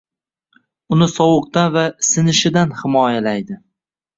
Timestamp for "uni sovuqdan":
0.95-1.69